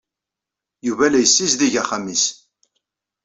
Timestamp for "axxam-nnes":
1.81-2.23